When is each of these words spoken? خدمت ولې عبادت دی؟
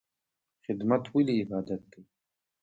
خدمت 0.65 1.03
ولې 1.13 1.33
عبادت 1.41 1.81
دی؟ 1.91 2.01